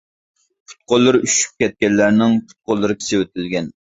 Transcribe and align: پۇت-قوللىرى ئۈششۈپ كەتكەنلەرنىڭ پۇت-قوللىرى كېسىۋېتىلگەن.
پۇت-قوللىرى 0.69 1.19
ئۈششۈپ 1.25 1.59
كەتكەنلەرنىڭ 1.63 2.35
پۇت-قوللىرى 2.47 2.99
كېسىۋېتىلگەن. 3.03 3.71